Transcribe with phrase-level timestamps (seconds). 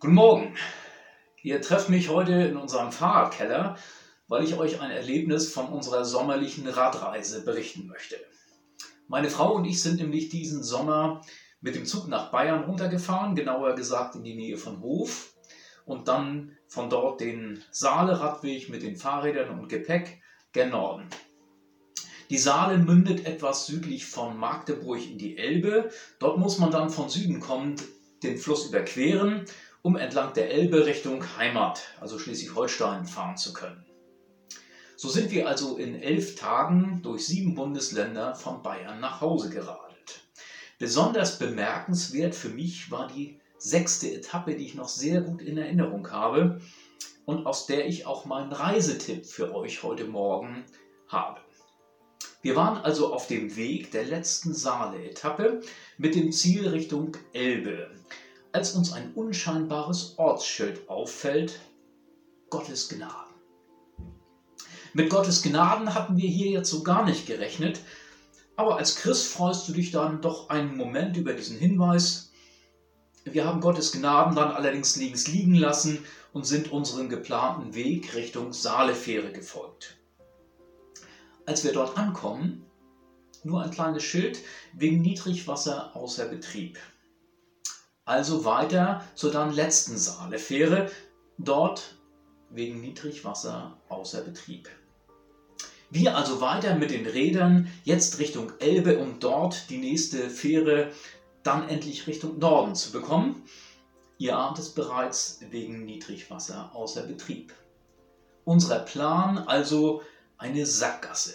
[0.00, 0.54] Guten Morgen.
[1.42, 3.76] Ihr trefft mich heute in unserem Fahrradkeller,
[4.28, 8.16] weil ich euch ein Erlebnis von unserer sommerlichen Radreise berichten möchte.
[9.08, 11.20] Meine Frau und ich sind nämlich diesen Sommer
[11.60, 15.34] mit dem Zug nach Bayern runtergefahren, genauer gesagt in die Nähe von Hof
[15.84, 20.22] und dann von dort den Saale-Radweg mit den Fahrrädern und Gepäck
[20.52, 21.10] gen Norden.
[22.30, 25.90] Die Saale mündet etwas südlich von Magdeburg in die Elbe.
[26.18, 27.82] Dort muss man dann von Süden kommend
[28.22, 29.44] den Fluss überqueren,
[29.82, 33.84] um entlang der Elbe Richtung Heimat, also Schleswig-Holstein, fahren zu können.
[34.96, 40.20] So sind wir also in elf Tagen durch sieben Bundesländer von Bayern nach Hause geradelt.
[40.78, 46.10] Besonders bemerkenswert für mich war die sechste Etappe, die ich noch sehr gut in Erinnerung
[46.10, 46.60] habe
[47.24, 50.64] und aus der ich auch meinen Reisetipp für euch heute Morgen
[51.08, 51.40] habe.
[52.42, 55.60] Wir waren also auf dem Weg der letzten Saale-Etappe
[55.98, 57.90] mit dem Ziel Richtung Elbe,
[58.52, 61.60] als uns ein unscheinbares Ortsschild auffällt,
[62.50, 63.34] Gottes Gnaden.
[64.92, 67.80] Mit Gottes Gnaden hatten wir hier jetzt so gar nicht gerechnet,
[68.56, 72.32] aber als Christ freust du dich dann doch einen Moment über diesen Hinweis.
[73.24, 78.52] Wir haben Gottes Gnaden dann allerdings links liegen lassen und sind unserem geplanten Weg Richtung
[78.52, 79.96] Saalefähre gefolgt.
[81.46, 82.66] Als wir dort ankommen,
[83.44, 84.40] nur ein kleines Schild
[84.72, 86.78] wegen Niedrigwasser außer Betrieb.
[88.04, 90.90] Also weiter zur dann letzten Saalefähre,
[91.38, 91.96] dort
[92.50, 94.68] wegen Niedrigwasser außer Betrieb.
[95.90, 100.92] Wir also weiter mit den Rädern, jetzt Richtung Elbe, um dort die nächste Fähre
[101.42, 103.44] dann endlich Richtung Norden zu bekommen.
[104.18, 107.52] Ihr ahnt es bereits wegen Niedrigwasser außer Betrieb.
[108.44, 110.02] Unser Plan also
[110.38, 111.34] eine Sackgasse.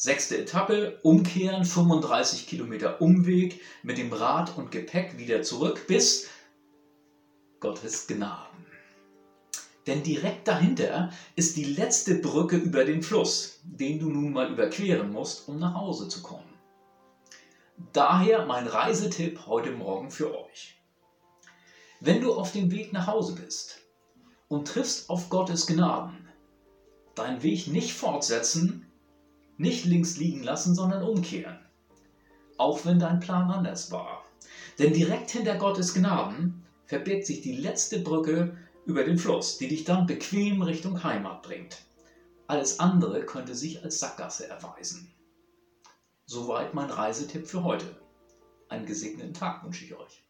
[0.00, 6.28] Sechste Etappe, umkehren, 35 Kilometer Umweg mit dem Rad und Gepäck wieder zurück bis
[7.58, 8.64] Gottes Gnaden.
[9.88, 15.10] Denn direkt dahinter ist die letzte Brücke über den Fluss, den du nun mal überqueren
[15.10, 16.54] musst, um nach Hause zu kommen.
[17.92, 20.80] Daher mein Reisetipp heute Morgen für euch.
[21.98, 23.80] Wenn du auf dem Weg nach Hause bist
[24.46, 26.28] und triffst auf Gottes Gnaden,
[27.16, 28.87] deinen Weg nicht fortsetzen,
[29.58, 31.58] nicht links liegen lassen, sondern umkehren.
[32.56, 34.24] Auch wenn dein Plan anders war.
[34.78, 39.84] Denn direkt hinter Gottes Gnaden verbirgt sich die letzte Brücke über den Fluss, die dich
[39.84, 41.84] dann bequem Richtung Heimat bringt.
[42.46, 45.12] Alles andere könnte sich als Sackgasse erweisen.
[46.24, 48.00] Soweit mein Reisetipp für heute.
[48.68, 50.27] Einen gesegneten Tag wünsche ich euch.